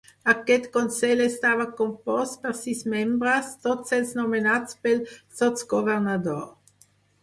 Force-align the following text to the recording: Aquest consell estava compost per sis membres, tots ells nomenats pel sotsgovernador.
Aquest 0.31 0.63
consell 0.77 1.21
estava 1.25 1.67
compost 1.81 2.41
per 2.47 2.55
sis 2.63 2.83
membres, 2.95 3.53
tots 3.69 3.97
ells 4.01 4.17
nomenats 4.25 4.83
pel 4.85 5.09
sotsgovernador. 5.45 6.47